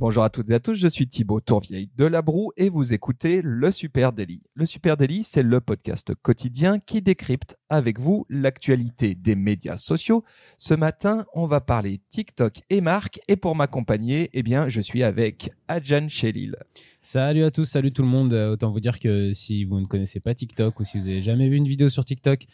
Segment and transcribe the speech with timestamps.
[0.00, 2.92] Bonjour à toutes et à tous, je suis Thibaut Tourvieille de La Broue et vous
[2.92, 4.44] écoutez Le Super Daily.
[4.54, 10.22] Le Super Daily, c'est le podcast quotidien qui décrypte avec vous l'actualité des médias sociaux.
[10.56, 15.02] Ce matin, on va parler TikTok et marque et pour m'accompagner, eh bien, je suis
[15.02, 16.54] avec Adjan Chelil.
[17.02, 18.32] Salut à tous, salut tout le monde.
[18.34, 21.22] Euh, Autant vous dire que si vous ne connaissez pas TikTok ou si vous avez
[21.22, 22.44] jamais vu une vidéo sur TikTok,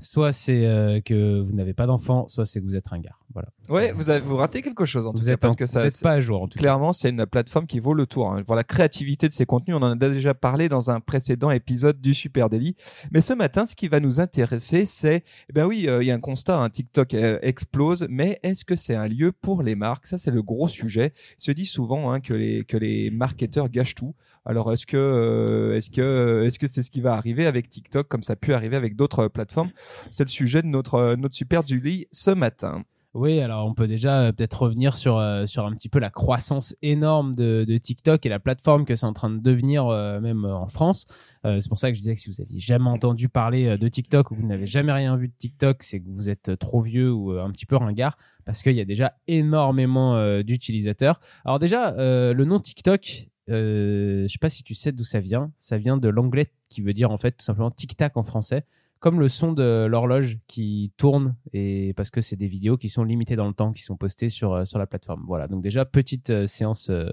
[0.00, 3.16] soit c'est euh, que vous n'avez pas d'enfant, soit c'est que vous êtes un gars.
[3.34, 3.48] Voilà.
[3.68, 5.64] Ouais, vous avez vous ratez quelque chose en tout Vous cas êtes, parce en- que
[5.64, 6.60] vous ça êtes pas à jour en tout cas.
[6.60, 8.32] clairement c'est une plateforme qui vaut le tour.
[8.32, 8.42] Hein.
[8.44, 12.00] Pour la créativité de ses contenus, on en a déjà parlé dans un précédent épisode
[12.00, 12.74] du Super Daily.
[13.12, 16.10] Mais ce matin, ce qui va nous intéresser, c'est eh ben oui, euh, il y
[16.10, 19.74] a un constat, hein, TikTok euh, explose, mais est-ce que c'est un lieu pour les
[19.74, 20.06] marques?
[20.06, 21.12] Ça, c'est le gros sujet.
[21.38, 24.14] Il se dit souvent hein, que les que les marketeurs gâchent tout.
[24.44, 28.08] Alors est-ce que euh, est-ce que est-ce que c'est ce qui va arriver avec TikTok
[28.08, 29.70] comme ça a pu arriver avec d'autres euh, plateformes?
[30.10, 32.84] C'est le sujet de notre euh, notre Super Daily ce matin.
[33.14, 36.10] Oui, alors on peut déjà euh, peut-être revenir sur, euh, sur un petit peu la
[36.10, 40.20] croissance énorme de, de TikTok et la plateforme que c'est en train de devenir euh,
[40.20, 41.06] même euh, en France.
[41.46, 43.76] Euh, c'est pour ça que je disais que si vous aviez jamais entendu parler euh,
[43.78, 46.58] de TikTok ou que vous n'avez jamais rien vu de TikTok, c'est que vous êtes
[46.58, 50.42] trop vieux ou euh, un petit peu ringard parce qu'il y a déjà énormément euh,
[50.42, 51.18] d'utilisateurs.
[51.46, 55.20] Alors déjà, euh, le nom TikTok, euh, je sais pas si tu sais d'où ça
[55.20, 55.52] vient.
[55.56, 58.64] Ça vient de l'anglais qui veut dire en fait tout simplement tic-tac en français
[59.00, 63.04] comme le son de l'horloge qui tourne et parce que c'est des vidéos qui sont
[63.04, 65.24] limitées dans le temps qui sont postées sur euh, sur la plateforme.
[65.26, 65.46] Voilà.
[65.46, 67.10] Donc déjà petite euh, séance euh,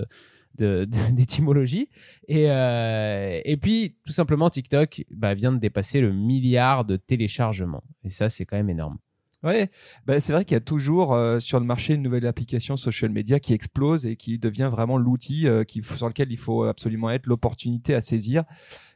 [1.11, 1.89] d'étymologie.
[2.27, 7.83] Et euh, et puis tout simplement TikTok bah, vient de dépasser le milliard de téléchargements.
[8.03, 8.97] Et ça c'est quand même énorme
[9.45, 9.69] Ouais,
[10.07, 13.11] bah c'est vrai qu'il y a toujours euh, sur le marché une nouvelle application social
[13.11, 17.11] media qui explose et qui devient vraiment l'outil euh, faut- sur lequel il faut absolument
[17.11, 18.43] être, l'opportunité à saisir.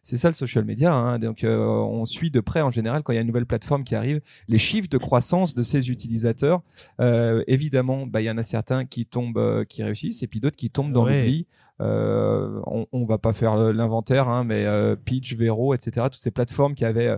[0.02, 0.92] C'est ça le social media.
[0.94, 1.20] Hein.
[1.20, 3.83] Donc euh, on suit de près en général quand il y a une nouvelle plateforme
[3.83, 6.64] qui arrive les chiffres de croissance de ses utilisateurs.
[6.99, 10.39] Euh, évidemment, bah, il y en a certains qui tombent, euh, qui réussissent et puis
[10.39, 11.21] d'autres qui tombent dans Ouais.
[11.26, 11.45] l'oubli.
[11.81, 16.07] Euh, on, on va pas faire le- l'inventaire, hein, mais euh, Pitch, Vero, etc.
[16.11, 17.17] Toutes ces plateformes qui avaient, euh,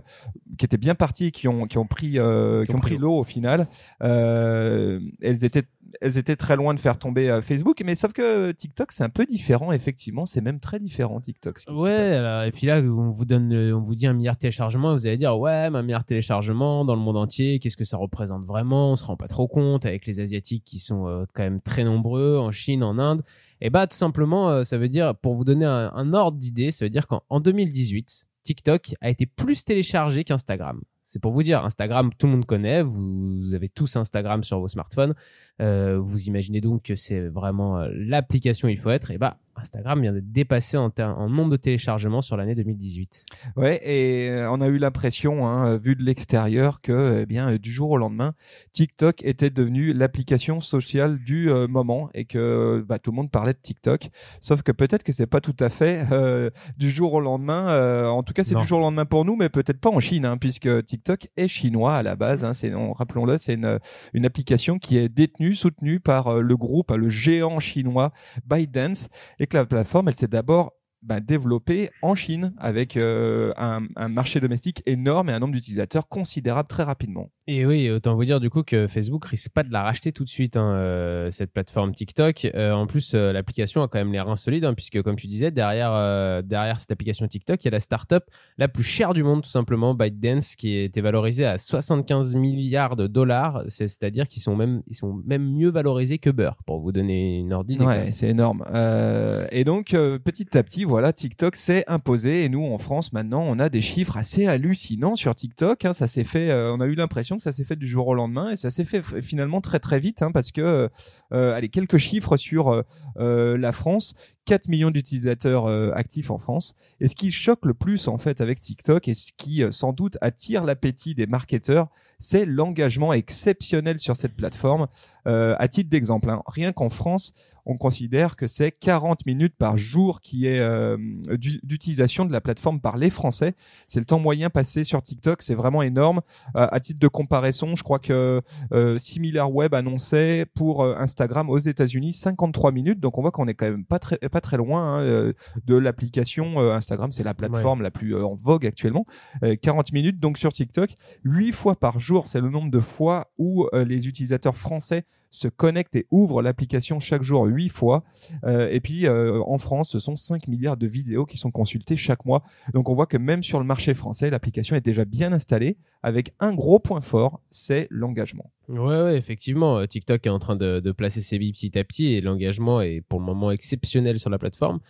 [0.58, 3.24] qui étaient bien parties, qui ont, qui ont pris, euh, qui ont pris l'eau au
[3.24, 3.66] final.
[4.02, 5.64] Euh, elles étaient,
[6.00, 9.08] elles étaient très loin de faire tomber euh, Facebook, mais sauf que TikTok c'est un
[9.10, 9.72] peu différent.
[9.72, 11.58] Effectivement, c'est même très différent TikTok.
[11.58, 14.06] ce qui s'y Ouais, alors, et puis là, on vous donne, le- on vous dit
[14.06, 16.94] un milliard de téléchargements, et vous allez dire, ouais, mais un milliard de téléchargements dans
[16.94, 18.92] le monde entier, qu'est-ce que ça représente vraiment?
[18.92, 21.84] On se rend pas trop compte avec les Asiatiques qui sont euh, quand même très
[21.84, 23.22] nombreux, en Chine, en Inde.
[23.60, 26.70] Et bah, tout simplement, euh, ça veut dire, pour vous donner un, un ordre d'idée,
[26.70, 30.80] ça veut dire qu'en en 2018, TikTok a été plus téléchargé qu'Instagram.
[31.12, 34.68] C'est pour vous dire, Instagram, tout le monde connaît, vous, avez tous Instagram sur vos
[34.68, 35.14] smartphones.
[35.60, 39.10] Euh, vous imaginez donc que c'est vraiment euh, l'application il faut être.
[39.10, 43.24] Et bah, Instagram vient d'être dépassé en, en nombre de téléchargements sur l'année 2018.
[43.56, 47.58] Ouais, et euh, on a eu l'impression, hein, vu de l'extérieur, que eh bien euh,
[47.58, 48.34] du jour au lendemain,
[48.72, 53.52] TikTok était devenu l'application sociale du euh, moment et que bah, tout le monde parlait
[53.52, 54.08] de TikTok.
[54.40, 57.68] Sauf que peut-être que c'est pas tout à fait euh, du jour au lendemain.
[57.70, 60.00] euh, en tout cas, c'est du jour au lendemain pour nous, mais peut-être pas en
[60.00, 62.44] Chine, hein, puisque TikTok est chinois à la base.
[62.44, 63.78] Hein, c'est, on- rappelons-le, c'est une,
[64.14, 68.12] une application qui est détenue, soutenue par euh, le groupe, le géant chinois
[68.46, 69.08] ByteDance,
[69.42, 70.72] et que la plateforme, elle s'est d'abord
[71.02, 76.06] bah, développée en Chine avec euh, un, un marché domestique énorme et un nombre d'utilisateurs
[76.08, 77.32] considérable très rapidement.
[77.48, 80.22] Et oui, autant vous dire du coup que Facebook risque pas de la racheter tout
[80.22, 82.44] de suite, hein, euh, cette plateforme TikTok.
[82.54, 85.26] Euh, en plus, euh, l'application a quand même les reins solides, hein, puisque comme tu
[85.26, 88.22] disais, derrière, euh, derrière cette application TikTok, il y a la startup
[88.58, 93.08] la plus chère du monde, tout simplement, ByteDance, qui était valorisée à 75 milliards de
[93.08, 93.64] dollars.
[93.66, 97.38] C'est- C'est-à-dire qu'ils sont même, ils sont même mieux valorisés que Beurre, pour vous donner
[97.38, 98.64] une quand Ouais, c'est énorme.
[98.72, 102.44] Euh, et donc, euh, petit à petit, voilà, TikTok s'est imposé.
[102.44, 105.84] Et nous, en France, maintenant, on a des chiffres assez hallucinants sur TikTok.
[105.84, 105.92] hein.
[105.92, 108.14] Ça s'est fait, euh, on a eu l'impression que ça s'est fait du jour au
[108.14, 108.50] lendemain.
[108.50, 110.88] Et ça s'est fait finalement très très vite, hein, parce que,
[111.32, 112.82] euh, allez, quelques chiffres sur euh,
[113.18, 114.14] euh, la France.
[114.44, 116.74] 4 millions d'utilisateurs euh, actifs en France.
[117.00, 119.92] Et ce qui choque le plus en fait avec TikTok et ce qui euh, sans
[119.92, 124.88] doute attire l'appétit des marketeurs, c'est l'engagement exceptionnel sur cette plateforme.
[125.26, 127.32] Euh, à titre d'exemple, hein, rien qu'en France,
[127.64, 130.96] on considère que c'est 40 minutes par jour qui est euh,
[131.36, 133.54] d'u- d'utilisation de la plateforme par les Français.
[133.86, 136.22] C'est le temps moyen passé sur TikTok, c'est vraiment énorme.
[136.56, 138.40] Euh, à titre de comparaison, je crois que
[138.72, 142.98] euh, SimilarWeb annonçait pour Instagram aux États-Unis 53 minutes.
[142.98, 145.32] Donc on voit qu'on est quand même pas très pas très loin hein, euh,
[145.64, 147.12] de l'application euh, Instagram.
[147.12, 149.06] C'est la plateforme la plus euh, en vogue actuellement.
[149.44, 153.30] Euh, 40 minutes donc sur TikTok, 8 fois par jour, c'est le nombre de fois
[153.38, 158.04] où les utilisateurs français se connectent et ouvrent l'application chaque jour 8 fois.
[158.44, 162.24] Euh, et puis en France, ce sont 5 milliards de vidéos qui sont consultées chaque
[162.24, 162.44] mois.
[162.74, 166.34] Donc on voit que même sur le marché français, l'application est déjà bien installée avec
[166.38, 168.52] un gros point fort, c'est l'engagement.
[168.68, 172.12] Ouais, ouais, effectivement, TikTok est en train de, de placer ses billes petit à petit
[172.12, 174.80] et l'engagement est pour le moment exceptionnel sur la plateforme.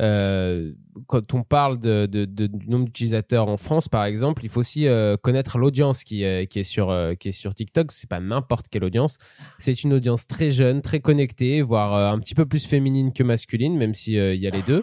[0.00, 0.72] Euh,
[1.06, 4.60] quand on parle de, de, de du nombre d'utilisateurs en France, par exemple, il faut
[4.60, 7.92] aussi euh, connaître l'audience qui, qui est sur euh, qui est sur TikTok.
[7.92, 9.18] C'est pas n'importe quelle audience.
[9.58, 13.22] C'est une audience très jeune, très connectée, voire euh, un petit peu plus féminine que
[13.22, 14.82] masculine, même si il y a les deux.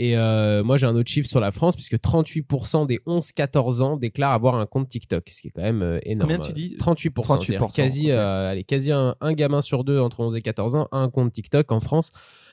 [0.00, 4.32] Et moi, j'ai un autre chiffre sur la France, puisque 38% des 11-14 ans déclarent
[4.32, 6.30] avoir un compte TikTok, ce qui est quand même énorme.
[6.30, 6.76] Combien tu dis?
[6.78, 7.10] 38%.
[7.10, 10.98] 38% quasi, allez, quasi un, un, gamin sur deux entre 11 et 14 ans a
[10.98, 12.12] un compte TikTok en France.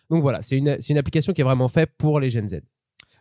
[0.10, 2.62] Donc voilà, c'est une, une application qui est vraiment faite pour les Gen Z.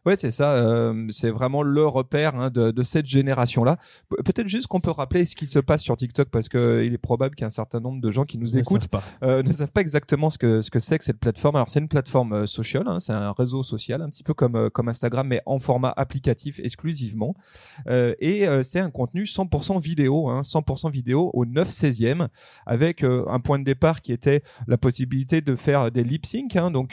[0.06, 0.53] Ouais, c'est ça.
[0.55, 3.79] Euh, c'est vraiment le repère hein, de, de, cette génération-là.
[4.25, 6.99] Peut-être juste qu'on peut rappeler ce qui se passe sur TikTok parce que il est
[6.99, 8.89] probable qu'un certain nombre de gens qui nous écoutent
[9.23, 11.56] euh, ne savent pas exactement ce que ce que c'est que cette plateforme.
[11.56, 14.56] Alors c'est une plateforme euh, sociale, hein, c'est un réseau social, un petit peu comme
[14.56, 17.35] euh, comme Instagram, mais en format applicatif exclusivement.
[17.89, 22.29] Euh, et c'est un contenu 100% vidéo, hein, 100% vidéo au 9 16e,
[22.67, 26.71] avec un point de départ qui était la possibilité de faire des lip sync, hein,
[26.71, 26.93] donc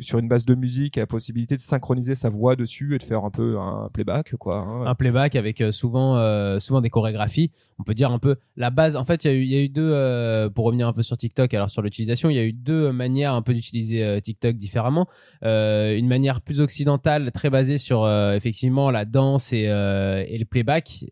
[0.00, 3.24] sur une base de musique, la possibilité de synchroniser sa voix dessus et de faire
[3.24, 4.58] un peu un playback quoi.
[4.58, 4.86] Hein.
[4.86, 7.50] Un playback avec euh, souvent euh, souvent des chorégraphies.
[7.78, 8.96] On peut dire un peu la base.
[8.96, 10.92] En fait, il y a eu il y a eu deux euh, pour revenir un
[10.92, 11.52] peu sur TikTok.
[11.54, 15.06] Alors sur l'utilisation, il y a eu deux manières un peu d'utiliser TikTok différemment.
[15.42, 21.06] une manière plus occidentale, très basée sur effectivement la danse et et le playback.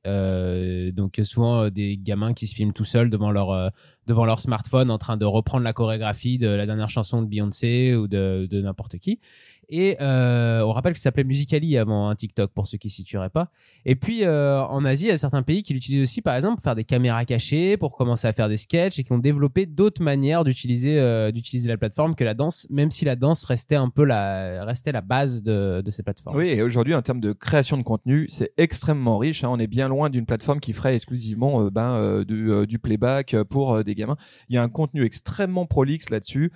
[0.94, 3.72] donc souvent des gamins qui se filment tout seuls devant leur
[4.06, 7.94] devant leur smartphone en train de reprendre la chorégraphie de la dernière chanson de Beyoncé
[7.94, 9.20] ou de n'importe qui.
[9.68, 13.04] Et euh, on rappelle que ça s'appelait Musicali avant un TikTok pour ceux qui s'y
[13.04, 13.50] tueraient pas.
[13.84, 16.56] Et puis euh, en Asie, il y a certains pays qui l'utilisent aussi, par exemple,
[16.56, 19.66] pour faire des caméras cachées, pour commencer à faire des sketchs et qui ont développé
[19.66, 23.76] d'autres manières d'utiliser euh, d'utiliser la plateforme que la danse, même si la danse restait
[23.76, 26.36] un peu la restait la base de, de ces plateformes.
[26.36, 29.44] Oui, et aujourd'hui en termes de création de contenu, c'est extrêmement riche.
[29.44, 29.50] Hein.
[29.50, 32.78] On est bien loin d'une plateforme qui ferait exclusivement euh, ben, euh, du, euh, du,
[32.78, 34.16] playback pour des gamins.
[34.48, 36.52] Il y a un contenu extrêmement prolixe là-dessus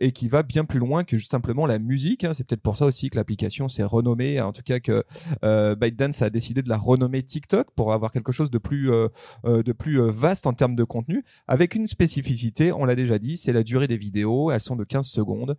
[0.00, 2.24] et qui va bien plus loin que juste simplement la musique.
[2.24, 5.04] Hein peut-être pour ça aussi que l'application s'est renommée, en tout cas que
[5.44, 9.08] euh, ByteDance a décidé de la renommer TikTok pour avoir quelque chose de plus euh,
[9.44, 13.18] euh, de plus euh, vaste en termes de contenu, avec une spécificité, on l'a déjà
[13.18, 14.50] dit, c'est la durée des vidéos.
[14.50, 15.56] Elles sont de 15 secondes.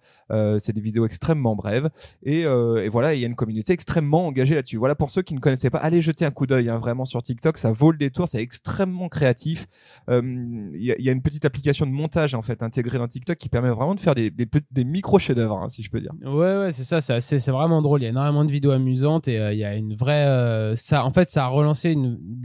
[0.59, 1.89] c'est des vidéos extrêmement brèves
[2.23, 4.77] et, et voilà, il y a une communauté extrêmement engagée là-dessus.
[4.77, 7.21] Voilà pour ceux qui ne connaissaient pas, allez jeter un coup d'œil hein, vraiment sur
[7.21, 9.67] TikTok, ça vaut le détour, c'est extrêmement créatif.
[10.09, 13.37] Il y, a, y, a une petite application de montage en fait intégrée dans TikTok
[13.37, 16.11] qui permet vraiment de faire des, des, des micro chefs-d'œuvre, hein, si je peux dire.
[16.23, 18.01] Ouais, ouais, c'est ça, c'est vraiment drôle.
[18.01, 20.75] Il y a énormément de vidéos amusantes et euh, il y a une vraie, euh,
[20.75, 21.95] ça, en fait, ça a relancé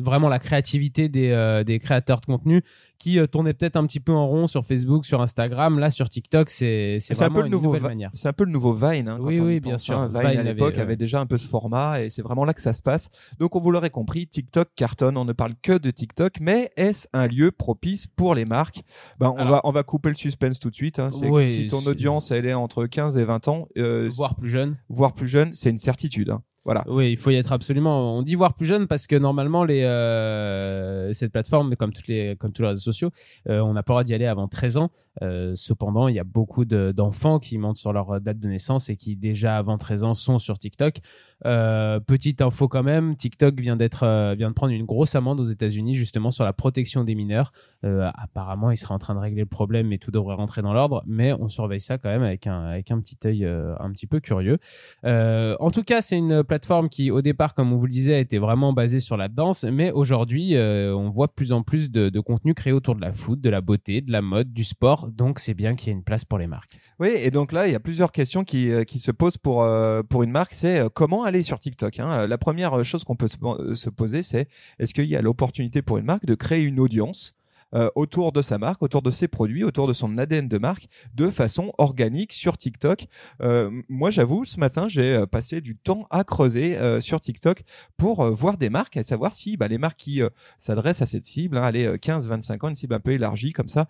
[0.02, 2.62] vraiment la créativité des, euh, des créateurs de contenu
[3.00, 5.78] qui euh, tournait peut-être un petit peu en rond sur Facebook, sur Instagram.
[5.78, 8.10] Là, sur TikTok, c'est c'est vraiment un peu le nouveau nouvelle manière.
[8.12, 9.08] C'est un peu le nouveau Vine.
[9.08, 9.98] Hein, oui, oui, bien sûr.
[9.98, 10.08] Hein.
[10.08, 12.74] Vine, à l'époque avait, déjà un peu ce format et c'est vraiment là que ça
[12.74, 13.08] se passe.
[13.38, 15.16] Donc, on vous l'aurait compris, TikTok cartonne.
[15.16, 18.82] On ne parle que de TikTok, mais est-ce un lieu propice pour les marques?
[19.18, 20.98] Ben, on va on va couper le suspense tout de suite.
[20.98, 21.08] Hein.
[21.22, 24.76] Oui, si ton audience elle est entre 15 et 20 ans, euh, voire plus jeune,
[24.90, 26.30] voire plus jeune, c'est une certitude.
[26.30, 26.42] Hein.
[26.88, 28.18] Oui, il faut y être absolument.
[28.18, 32.36] On dit voir plus jeune parce que normalement les euh, cette plateforme, comme toutes les
[32.36, 33.10] comme tous les réseaux sociaux,
[33.48, 34.90] euh, on n'a pas le droit d'y aller avant 13 ans.
[35.22, 38.96] Euh, cependant, il y a beaucoup d'enfants qui mentent sur leur date de naissance et
[38.96, 40.98] qui déjà avant 13 ans sont sur TikTok.
[41.46, 45.44] Euh, petite info quand même, TikTok vient euh, vient de prendre une grosse amende aux
[45.44, 47.52] États-Unis justement sur la protection des mineurs.
[47.82, 51.02] Apparemment, il sera en train de régler le problème et tout devrait rentrer dans l'ordre,
[51.06, 54.20] mais on surveille ça quand même avec un avec un petit œil un petit peu
[54.20, 54.58] curieux.
[55.02, 58.38] en tout cas, c'est une plateforme qui au départ, comme on vous le disait, était
[58.38, 62.20] vraiment basée sur la danse, mais aujourd'hui, on voit de plus en plus de, de
[62.20, 65.09] contenu créé autour de la foot, de la beauté, de la mode, du sport.
[65.10, 66.78] Donc, c'est bien qu'il y ait une place pour les marques.
[66.98, 69.66] Oui, et donc là, il y a plusieurs questions qui qui se posent pour
[70.08, 70.54] pour une marque.
[70.54, 72.00] C'est comment aller sur TikTok.
[72.00, 72.26] Hein.
[72.26, 74.48] La première chose qu'on peut se poser, c'est
[74.78, 77.34] est-ce qu'il y a l'opportunité pour une marque de créer une audience
[77.74, 80.88] euh, autour de sa marque, autour de ses produits, autour de son ADN de marque,
[81.14, 83.06] de façon organique sur TikTok.
[83.42, 87.62] Euh, moi, j'avoue, ce matin, j'ai euh, passé du temps à creuser sur TikTok
[87.96, 90.22] pour voir des marques, et savoir si bah, les marques qui
[90.58, 93.86] s'adressent à cette cible, hein, allez, 15-25 ans, une cible un peu élargie comme ça,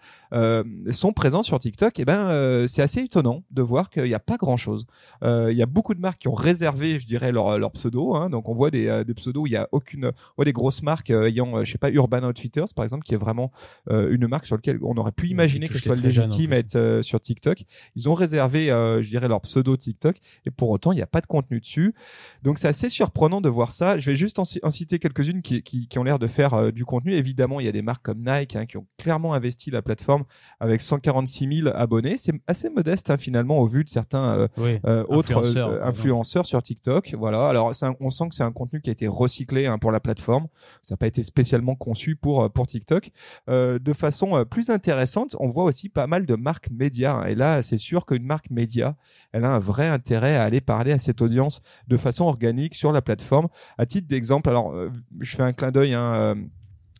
[0.90, 1.98] sont présents sur TikTok.
[1.98, 4.86] Et eh ben, c'est assez étonnant de voir qu'il n'y a pas grand-chose.
[5.22, 8.14] Il y a beaucoup de marques qui ont réservé, je dirais, leur, leur pseudo.
[8.14, 8.30] Hein.
[8.30, 10.82] donc, on voit des, des pseudos où il y a aucune, on voit des grosses
[10.82, 13.52] marques ayant, je sais pas, Urban Outfitters par exemple, qui est vraiment
[13.90, 16.76] euh, une marque sur laquelle on aurait pu imaginer touche les soit légitime à être
[16.76, 17.64] euh, sur TikTok.
[17.96, 21.06] Ils ont réservé, euh, je dirais, leur pseudo TikTok, et pour autant, il n'y a
[21.06, 21.94] pas de contenu dessus.
[22.42, 23.98] Donc c'est assez surprenant de voir ça.
[23.98, 26.54] Je vais juste en, ci- en citer quelques-unes qui, qui, qui ont l'air de faire
[26.54, 27.14] euh, du contenu.
[27.14, 30.24] Évidemment, il y a des marques comme Nike hein, qui ont clairement investi la plateforme
[30.60, 32.16] avec 146 000 abonnés.
[32.18, 34.78] C'est assez modeste hein, finalement au vu de certains euh, Oui.
[34.86, 37.14] euh, autres Influenceurs, sur TikTok.
[37.18, 37.48] Voilà.
[37.48, 40.00] Alors un- on sent que c'est un contenu qui a été recyclé hein, pour la
[40.00, 40.46] plateforme.
[40.82, 43.10] Ça n'a pas été spécialement conçu pour pour TikTok.
[43.48, 47.14] Euh, de façon euh, plus intéressante, on voit aussi pas mal de marques médias.
[47.14, 47.26] hein.
[47.26, 48.96] Et là, c'est sûr qu'une marque média,
[49.32, 52.92] elle a un vrai intérêt à aller parler à cette audience de façon organique sur
[52.92, 53.48] la plateforme.
[53.78, 54.90] À titre d'exemple, alors euh,
[55.20, 55.94] je fais un clin d'œil.
[55.94, 56.34] Hein, euh,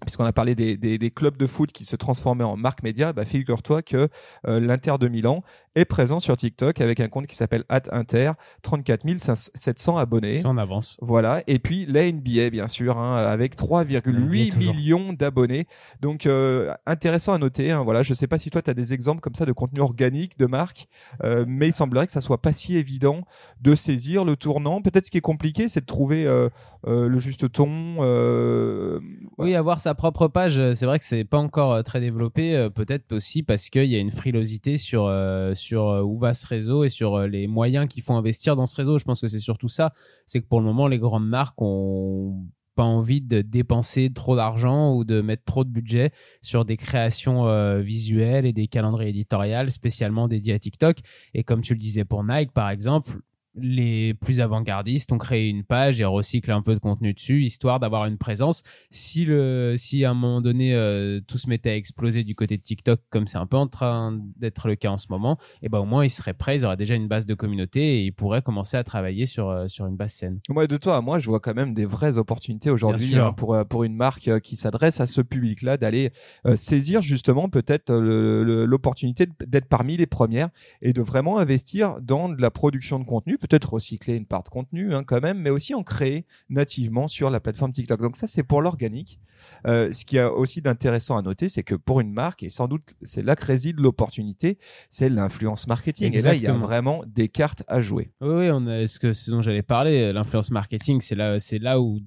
[0.03, 3.83] Puisqu'on a parlé des, clubs de foot qui se transformaient en marque média, bah figure-toi
[3.83, 4.09] que
[4.47, 5.43] euh, l'Inter de Milan
[5.77, 10.33] est présent sur TikTok avec un compte qui s'appelle @inter, 34 700 abonnés.
[10.33, 10.97] Si on avance.
[11.01, 11.43] Voilà.
[11.47, 14.75] Et puis la NBA, bien sûr, hein, avec 3,8 NBA, toujours.
[14.75, 15.67] millions d'abonnés.
[16.01, 17.71] Donc euh, intéressant à noter.
[17.71, 18.03] Hein, voilà.
[18.03, 20.47] Je sais pas si toi tu as des exemples comme ça de contenu organique de
[20.47, 20.89] marque,
[21.25, 23.23] euh, mais il semblerait que ça soit pas si évident
[23.61, 24.83] de saisir le tournant.
[24.83, 26.49] Peut-être ce qui est compliqué, c'est de trouver euh,
[26.85, 27.71] le juste ton.
[29.39, 32.69] Oui, avoir sa propre page, c'est vrai que c'est pas encore très développé.
[32.75, 35.09] Peut-être aussi parce qu'il y a une frilosité sur
[35.61, 38.67] sur euh, où va ce réseau et sur euh, les moyens qu'il faut investir dans
[38.67, 38.99] ce réseau.
[38.99, 39.93] Je pense que c'est surtout ça.
[40.27, 44.95] C'est que pour le moment, les grandes marques ont pas envie de dépenser trop d'argent
[44.95, 49.71] ou de mettre trop de budget sur des créations euh, visuelles et des calendriers éditoriales
[49.71, 50.99] spécialement dédiés à TikTok.
[51.35, 53.19] Et comme tu le disais pour Nike, par exemple,
[53.55, 57.81] les plus avant-gardistes ont créé une page et recyclent un peu de contenu dessus, histoire
[57.81, 58.63] d'avoir une présence.
[58.91, 62.57] Si, le, si à un moment donné euh, tout se mettait à exploser du côté
[62.57, 65.69] de TikTok, comme c'est un peu en train d'être le cas en ce moment, et
[65.69, 68.13] ben au moins ils seraient prêts, ils auraient déjà une base de communauté et ils
[68.13, 70.41] pourraient commencer à travailler sur, euh, sur une base saine.
[70.49, 73.55] Moi, de toi à moi, je vois quand même des vraies opportunités aujourd'hui hein, pour
[73.55, 76.11] euh, pour une marque euh, qui s'adresse à ce public-là d'aller
[76.47, 80.49] euh, saisir justement peut-être euh, l'opportunité d'être parmi les premières
[80.83, 84.49] et de vraiment investir dans de la production de contenu, peut-être recycler une part de
[84.49, 88.01] contenu hein, quand même, mais aussi en créer nativement sur la plateforme TikTok.
[88.01, 89.19] Donc ça, c'est pour l'organique.
[89.67, 92.69] Euh, ce qui a aussi d'intéressant à noter, c'est que pour une marque, et sans
[92.69, 94.59] doute c'est là que réside l'opportunité,
[94.91, 96.15] c'est l'influence marketing.
[96.15, 98.13] Et là, il y a vraiment des cartes à jouer.
[98.21, 101.59] Oui, oui, on a, ce, que, ce dont j'allais parler, l'influence marketing, c'est là, c'est
[101.59, 102.01] là où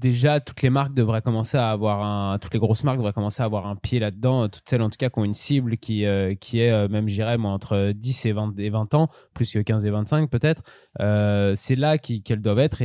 [0.00, 3.42] déjà toutes les marques devraient commencer à avoir un, toutes les grosses marques devraient commencer
[3.42, 6.06] à avoir un pied là-dedans, toutes celles en tout cas qui ont une cible qui,
[6.06, 9.52] euh, qui est euh, même, j'irais, moi, entre 10 et 20, et 20 ans, plus
[9.52, 10.62] que 15 et 25 peut-être.
[11.00, 12.82] Euh, c'est là qu'elles doivent être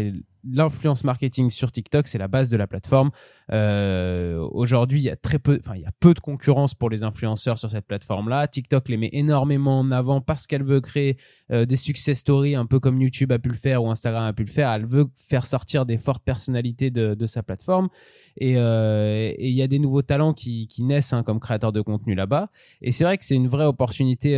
[0.49, 3.11] l'influence marketing sur TikTok, c'est la base de la plateforme.
[3.51, 6.89] Euh, Aujourd'hui, il y a très peu, enfin, il y a peu de concurrence pour
[6.89, 8.47] les influenceurs sur cette plateforme-là.
[8.47, 11.17] TikTok les met énormément en avant parce qu'elle veut créer
[11.51, 14.33] euh, des success stories, un peu comme YouTube a pu le faire ou Instagram a
[14.33, 14.71] pu le faire.
[14.71, 17.89] Elle veut faire sortir des fortes personnalités de, sa plateforme.
[18.37, 21.81] Et euh, et il y a des nouveaux talents qui, naissent hein, comme créateurs de
[21.81, 22.49] contenu là-bas.
[22.81, 24.35] Et c'est vrai que c'est une vraie opportunité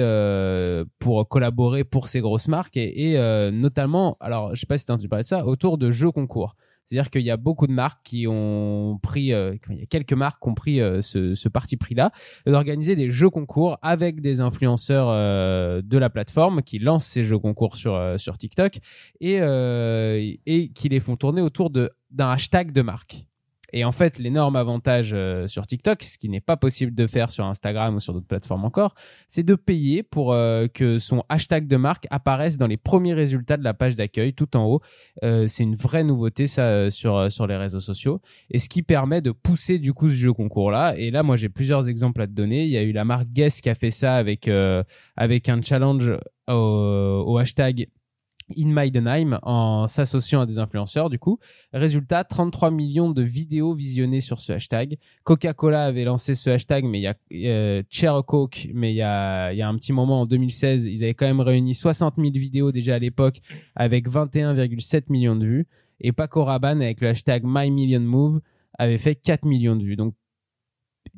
[0.99, 3.17] pour collaborer pour ces grosses marques et,
[3.51, 6.55] notamment, alors je sais pas si tu as de ça, autour de jeux concours.
[6.87, 10.41] C'est-à-dire qu'il y a beaucoup de marques qui ont pris, il y a quelques marques
[10.41, 12.11] qui ont pris euh, ce, parti pris-là
[12.45, 17.39] d'organiser des jeux concours avec des influenceurs euh, de la plateforme qui lancent ces jeux
[17.39, 18.79] concours sur, euh, TikTok
[19.19, 19.35] et,
[20.45, 23.27] et qui les font tourner autour d'un hashtag de marque.
[23.73, 27.29] Et en fait, l'énorme avantage euh, sur TikTok, ce qui n'est pas possible de faire
[27.29, 28.95] sur Instagram ou sur d'autres plateformes encore,
[29.27, 33.57] c'est de payer pour euh, que son hashtag de marque apparaisse dans les premiers résultats
[33.57, 34.81] de la page d'accueil tout en haut.
[35.23, 39.21] Euh, c'est une vraie nouveauté ça sur sur les réseaux sociaux et ce qui permet
[39.21, 40.95] de pousser du coup ce jeu concours là.
[40.97, 42.63] Et là, moi j'ai plusieurs exemples à te donner.
[42.63, 44.49] Il y a eu la marque Guess qui a fait ça avec
[45.17, 46.11] avec un challenge
[46.47, 47.87] au hashtag
[48.55, 51.39] In Maidenheim en s'associant à des influenceurs du coup.
[51.73, 54.97] Résultat, 33 millions de vidéos visionnées sur ce hashtag.
[55.23, 59.01] Coca-Cola avait lancé ce hashtag, mais il y a euh, Cher Coke, mais il y
[59.01, 62.15] a, il y a un petit moment en 2016, ils avaient quand même réuni 60
[62.17, 63.39] 000 vidéos déjà à l'époque
[63.75, 65.67] avec 21,7 millions de vues.
[65.99, 68.39] Et Paco Rabanne avec le hashtag My Million Move
[68.77, 69.95] avait fait 4 millions de vues.
[69.95, 70.13] Donc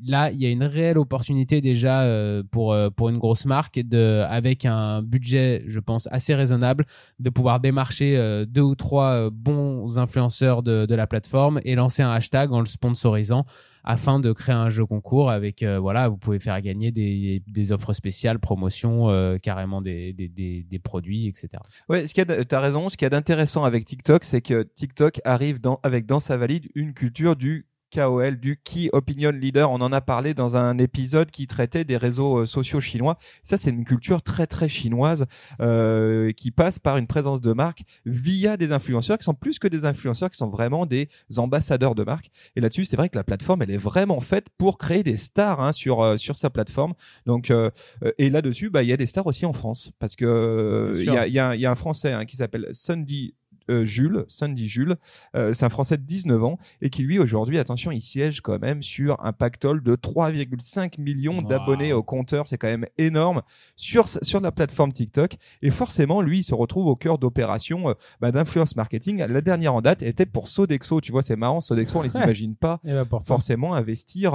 [0.06, 3.79] là, il y a une réelle opportunité déjà euh, pour, euh, pour une grosse marque
[3.79, 6.86] de, avec un budget, je pense, assez raisonnable
[7.20, 12.03] de pouvoir démarcher euh, deux ou trois bons influenceurs de, de la plateforme et lancer
[12.03, 13.46] un hashtag en le sponsorisant
[13.86, 17.94] afin de créer un jeu concours avec voilà vous pouvez faire gagner des, des offres
[17.94, 19.08] spéciales promotions
[19.41, 22.89] carrément des, des, des, produits etc Ouais, ce qu'il y a, t'as raison.
[22.89, 26.36] Ce qu'il y a d'intéressant avec TikTok, c'est que TikTok arrive dans, avec dans sa
[26.36, 29.72] valide une culture du KOL, du Key Opinion Leader.
[29.72, 33.17] On en a parlé dans un épisode qui traitait des réseaux euh, sociaux chinois.
[33.43, 35.25] Ça, c'est une culture très très chinoise
[35.62, 39.67] euh, qui passe par une présence de marque via des influenceurs qui sont plus que
[39.67, 42.29] des influenceurs, qui sont vraiment des ambassadeurs de marque.
[42.55, 45.62] Et là-dessus, c'est vrai que la plateforme, elle est vraiment faite pour créer des stars
[45.62, 46.93] hein, sur euh, sur sa plateforme.
[47.25, 47.69] Donc euh,
[48.17, 51.10] et là-dessus, bah il y a des stars aussi en France parce que il y
[51.10, 53.34] a, y, a, y a un Français hein, qui s'appelle Sunday
[53.70, 54.96] euh, Jules, Sandy Jules.
[55.36, 58.60] Euh, c'est un Français de 19 ans et qui lui aujourd'hui, attention, il siège quand
[58.60, 62.48] même sur un pactole de 3,5 millions d'abonnés au compteur.
[62.48, 63.42] C'est quand même énorme
[63.76, 65.38] sur sur la plateforme TikTok.
[65.62, 69.26] Et forcément, lui, il se retrouve au cœur d'opérations euh, bah, d'influence marketing.
[69.26, 71.02] La dernière en date était pour Sodexo.
[71.02, 71.62] Tu vois, c'est marrant.
[71.62, 74.34] Sodexo, on les imagine pas bah, forcément investir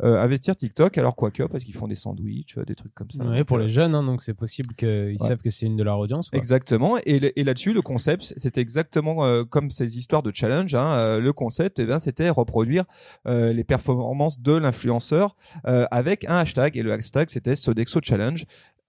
[0.00, 0.98] investir TikTok.
[0.98, 3.24] Alors quoi que parce qu'ils font des sandwichs, des trucs comme ça.
[3.24, 5.98] Oui, pour les jeunes, hein, donc c'est possible qu'ils savent que c'est une de leur
[5.98, 6.30] audience.
[6.30, 6.38] Quoi.
[6.38, 6.98] Exactement.
[7.04, 10.74] Et, et là-dessus, le concept, c'était exactement euh, comme ces histoires de challenge.
[10.74, 12.84] Hein, euh, le concept, eh c'était reproduire
[13.26, 16.76] euh, les performances de l'influenceur avec un hashtag.
[16.76, 18.44] Et le hashtag, c'était Sodexo Challenge.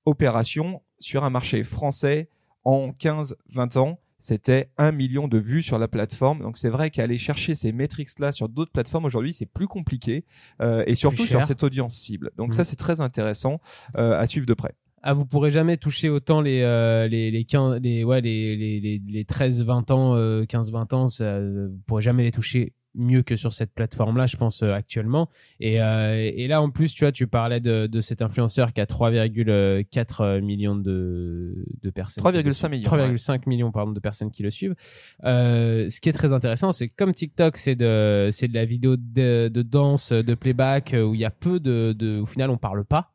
[0.06, 2.30] Opération sur un marché français
[2.66, 6.42] en 15-20 ans c'était un million de vues sur la plateforme.
[6.42, 10.26] Donc c'est vrai qu'aller chercher ces métriques-là sur d'autres plateformes aujourd'hui, c'est plus compliqué
[10.62, 12.32] et surtout sur cette audience cible.
[12.36, 12.66] Donc ça, mmh.
[12.66, 13.62] c'est très intéressant
[13.96, 14.76] à suivre de près.
[15.02, 19.02] Ah, vous pourrez jamais toucher autant les euh, les les 15 les ouais les les
[19.06, 23.22] les, 13 20 ans euh, 15 20 ans ça, vous pourrez jamais les toucher mieux
[23.22, 25.30] que sur cette plateforme là je pense euh, actuellement.
[25.62, 28.82] Et euh, et là en plus tu vois tu parlais de de cet influenceur qui
[28.82, 34.50] a 3,4 millions de de personnes 3,5 millions 3,5 millions pardon de personnes qui le
[34.50, 34.76] suivent.
[35.24, 39.48] Ce qui est très intéressant c'est comme TikTok c'est de c'est de la vidéo de,
[39.48, 42.84] de danse de playback où il y a peu de de au final on parle
[42.84, 43.14] pas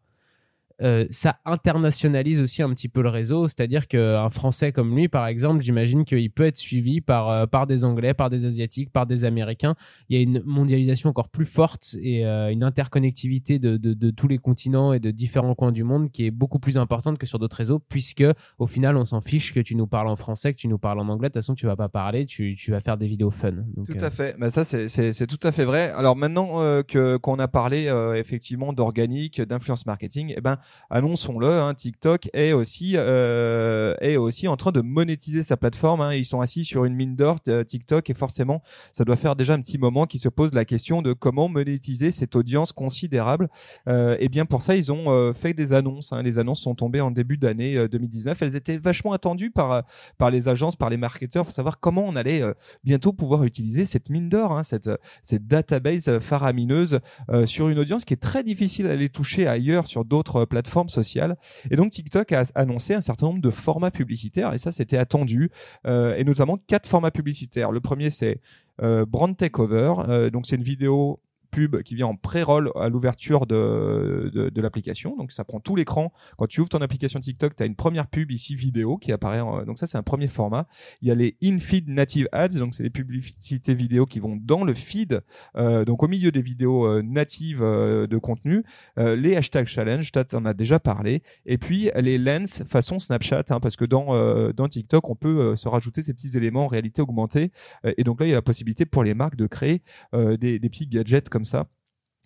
[0.83, 5.28] euh, ça internationalise aussi un petit peu le réseau, c'est-à-dire qu'un Français comme lui, par
[5.28, 9.07] exemple, j'imagine qu'il peut être suivi par euh, par des Anglais, par des Asiatiques, par
[9.07, 9.76] des Américains.
[10.09, 14.11] Il y a une mondialisation encore plus forte et euh, une interconnectivité de, de, de,
[14.11, 17.26] tous les continents et de différents coins du monde qui est beaucoup plus importante que
[17.26, 18.25] sur d'autres réseaux, puisque
[18.59, 20.99] au final, on s'en fiche que tu nous parles en français, que tu nous parles
[20.99, 21.28] en anglais.
[21.28, 23.52] De toute façon, tu vas pas parler, tu, tu vas faire des vidéos fun.
[23.87, 24.37] tout à fait.
[24.40, 25.93] Bah ça, c'est tout à fait vrai.
[25.93, 30.59] Alors maintenant que qu'on a parlé effectivement d'organique, d'influence marketing, eh ben
[30.90, 36.00] annonçons-le, hein, TikTok est aussi euh, est aussi en train de monétiser sa plateforme.
[36.00, 36.14] Hein.
[36.14, 39.54] Ils sont assis sur une mine d'or euh, TikTok et forcément, ça doit faire déjà
[39.54, 43.49] un petit moment qu'ils se posent la question de comment monétiser cette audience considérable.
[43.88, 46.12] Euh, et bien pour ça, ils ont euh, fait des annonces.
[46.12, 46.23] Hein.
[46.23, 48.40] Les annonces sont tombées en début d'année 2019.
[48.42, 49.85] Elles étaient vachement attendues par
[50.18, 52.42] par les agences, par les marketeurs pour savoir comment on allait
[52.85, 54.90] bientôt pouvoir utiliser cette mine d'or, hein, cette
[55.23, 57.00] cette database faramineuse
[57.47, 61.36] sur une audience qui est très difficile à aller toucher ailleurs sur d'autres plateforme sociale.
[61.71, 65.50] Et donc TikTok a annoncé un certain nombre de formats publicitaires et ça c'était attendu
[65.86, 67.73] euh, et notamment quatre formats publicitaires.
[67.73, 68.40] Le premier c'est
[68.82, 71.21] euh, Brand Takeover, euh, donc c'est une vidéo
[71.54, 75.14] pub qui vient en pré-roll à l'ouverture de, de, de l'application.
[75.17, 76.12] Donc ça prend tout l'écran.
[76.36, 79.38] Quand tu ouvres ton application TikTok, tu as une première pub ici vidéo qui apparaît.
[79.64, 80.67] Donc ça c'est un premier format.
[81.00, 84.64] Il y a les in-feed native ads, donc c'est les publicités vidéo qui vont dans
[84.64, 85.21] le feed,
[85.56, 88.64] euh, donc au milieu des vidéos euh, natives euh, de contenu.
[88.97, 91.23] Les hashtags challenge, tu en as déjà parlé.
[91.47, 94.04] Et puis les lens façon Snapchat, hein, parce que dans
[94.52, 97.52] dans TikTok on peut se rajouter ces petits éléments en réalité augmentée.
[97.84, 100.69] et donc là il y a la possibilité pour les marques de créer des, des
[100.69, 101.67] petits gadgets comme ça.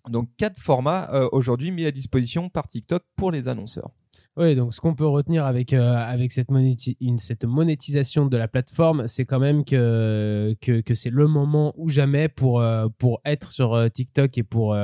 [0.07, 3.91] Donc quatre formats euh, aujourd'hui mis à disposition par TikTok pour les annonceurs.
[4.37, 9.25] Oui, donc ce qu'on peut retenir avec euh, avec cette, monétisation de la plateforme, c'est
[9.25, 13.89] quand même que que, que c'est le moment ou jamais pour euh, pour être sur
[13.91, 14.77] TikTok et pour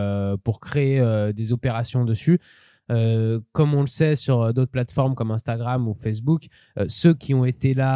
[0.43, 2.39] pour créer des opérations dessus.
[2.91, 7.15] Euh, comme on le sait sur euh, d'autres plateformes comme Instagram ou Facebook, euh, ceux
[7.15, 7.95] qui ont été là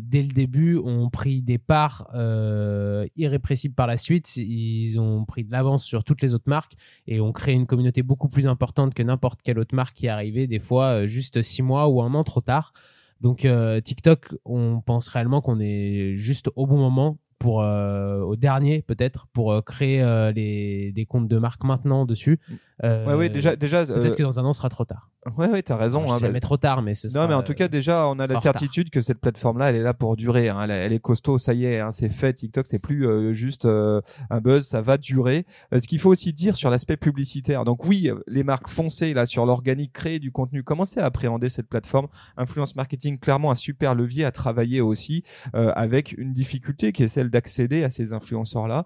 [0.00, 2.08] dès le début ont pris des parts
[3.16, 4.36] irrépressibles par la suite.
[4.36, 6.74] Ils ont pris de l'avance sur toutes les autres marques
[7.06, 10.46] et ont créé une communauté beaucoup plus importante que n'importe quelle autre marque qui arrivée,
[10.46, 12.72] des fois juste six mois ou un an trop tard.
[13.20, 13.46] Donc
[13.84, 19.62] TikTok, on pense réellement qu'on est juste au bon moment pour au dernier peut-être pour
[19.64, 20.02] créer
[20.34, 22.38] les des comptes de marque maintenant dessus
[22.84, 23.86] euh, ouais, ouais, déjà, déjà.
[23.86, 25.10] Peut-être euh, que dans un an, ce sera trop tard.
[25.38, 26.04] Ouais, ouais, t'as raison.
[26.04, 26.40] Enfin, hein, bah...
[26.40, 29.00] trop tard, mais ce Non, mais en tout cas, déjà, on a la certitude que
[29.00, 30.50] cette plateforme-là, elle est là pour durer.
[30.50, 30.68] Hein.
[30.68, 32.34] Elle, est costaud, ça y est, hein, c'est fait.
[32.34, 35.46] TikTok, c'est plus euh, juste euh, un buzz, ça va durer.
[35.72, 37.64] ce qu'il faut aussi dire sur l'aspect publicitaire.
[37.64, 41.68] Donc oui, les marques foncées là sur l'organique, créer du contenu, commencez à appréhender cette
[41.68, 42.08] plateforme.
[42.36, 47.30] Influence marketing, clairement un super levier à travailler aussi, avec une difficulté qui est celle
[47.30, 48.84] d'accéder à ces influenceurs-là.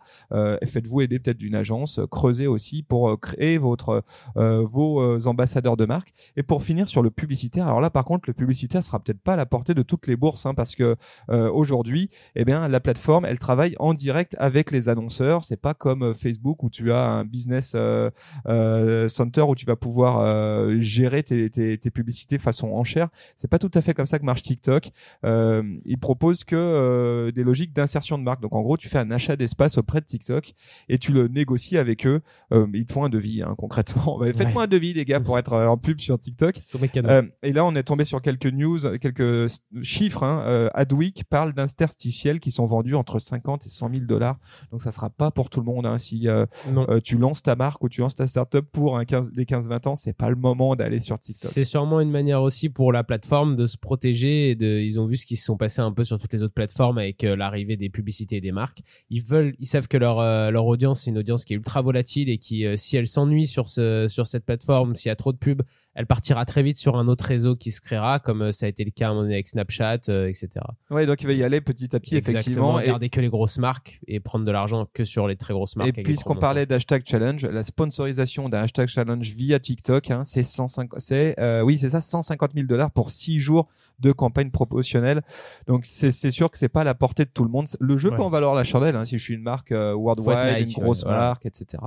[0.64, 4.04] Faites-vous aider peut-être d'une agence, creusez aussi pour créer votre être
[4.36, 6.12] euh, vos euh, ambassadeurs de marque.
[6.36, 9.34] Et pour finir sur le publicitaire, alors là par contre le publicitaire sera peut-être pas
[9.34, 10.96] à la portée de toutes les bourses hein, parce que
[11.30, 15.44] euh, aujourd'hui, eh bien la plateforme elle travaille en direct avec les annonceurs.
[15.44, 18.10] C'est pas comme euh, Facebook où tu as un business euh,
[18.48, 23.08] euh, center où tu vas pouvoir euh, gérer tes, tes, tes publicités façon enchère.
[23.36, 24.90] C'est pas tout à fait comme ça que marche TikTok.
[25.24, 28.40] Euh, ils proposent que euh, des logiques d'insertion de marque.
[28.40, 30.54] Donc en gros, tu fais un achat d'espace auprès de TikTok
[30.88, 32.20] et tu le négocies avec eux.
[32.52, 34.20] Euh, ils te font un devis hein, concrètement.
[34.34, 36.56] Faites-moi un devis les gars pour être euh, en pub sur TikTok.
[36.58, 37.08] C'est tombé canon.
[37.10, 39.50] Euh, et là, on est tombé sur quelques news, quelques
[39.82, 40.22] chiffres.
[40.22, 40.42] Hein.
[40.46, 44.38] Euh, Adweek parle d'interstitiels qui sont vendus entre 50 et 100 000 dollars.
[44.72, 45.86] Donc, ça sera pas pour tout le monde.
[45.86, 45.98] Hein.
[45.98, 49.32] Si euh, euh, tu lances ta marque ou tu lances ta startup pour un 15,
[49.36, 51.50] les 15-20 ans, c'est pas le moment d'aller sur TikTok.
[51.50, 55.06] C'est sûrement une manière aussi pour la plateforme de se protéger et de, ils ont
[55.06, 57.76] vu ce qui se sont passés un peu sur toutes les autres plateformes avec l'arrivée
[57.76, 58.82] des publicités et des marques.
[59.10, 60.18] Ils veulent, ils savent que leur,
[60.50, 63.57] leur audience, c'est une audience qui est ultra volatile et qui, si elle s'ennuie sur
[63.66, 65.62] ce, sur cette plateforme, s'il y a trop de pubs,
[65.94, 68.68] elle partira très vite sur un autre réseau qui se créera, comme euh, ça a
[68.68, 70.50] été le cas à un moment donné avec Snapchat, euh, etc.
[70.90, 72.78] Ouais, donc il va y aller petit à petit, effectivement.
[72.78, 72.80] Exactement.
[72.80, 75.74] Et, Garder que les grosses marques et prendre de l'argent que sur les très grosses
[75.74, 75.98] marques.
[75.98, 81.00] et puisqu'on parlait d'hashtag challenge, la sponsorisation d'un hashtag challenge via TikTok, hein, c'est 150,
[81.00, 83.66] c'est euh, oui, c'est ça, 150 000 dollars pour 6 jours
[83.98, 85.22] de campagne promotionnelle.
[85.66, 87.66] Donc c'est sûr que c'est pas à la portée de tout le monde.
[87.80, 88.16] Le jeu Ouais.
[88.16, 91.02] peut en valoir la chandelle hein, si je suis une marque euh, worldwide, une grosse
[91.02, 91.82] ouais, marque, etc.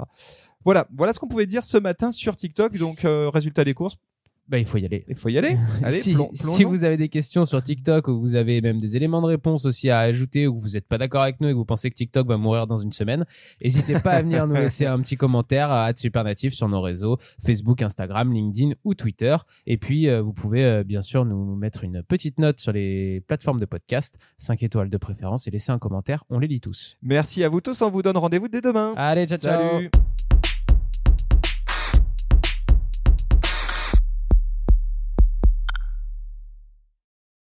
[0.66, 2.78] Voilà, voilà ce qu'on pouvait dire ce matin sur TikTok.
[2.78, 3.96] Donc euh, résultat des courses,
[4.50, 5.06] Bah, il faut y aller.
[5.08, 5.56] il faut y aller.
[5.84, 8.98] Allez, si, plon- si vous avez des questions sur TikTok ou vous avez même des
[8.98, 11.52] éléments de réponse aussi à ajouter ou que vous n'êtes pas d'accord avec nous et
[11.52, 13.26] que vous pensez que TikTok va mourir dans une semaine,
[13.64, 17.82] n'hésitez pas à venir nous laisser un petit commentaire à @supernatif sur nos réseaux Facebook,
[17.82, 19.38] Instagram, LinkedIn ou Twitter.
[19.68, 23.22] Et puis euh, vous pouvez euh, bien sûr nous mettre une petite note sur les
[23.22, 26.26] plateformes de podcast, 5 étoiles de préférence et laisser un commentaire.
[26.30, 26.98] On les lit tous.
[27.02, 27.82] Merci à vous tous.
[27.82, 28.94] On vous donne rendez-vous dès demain.
[28.98, 29.62] Allez, ciao ciao.
[29.78, 29.92] Salut.